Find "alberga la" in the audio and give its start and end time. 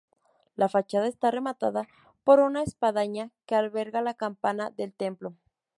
3.53-4.15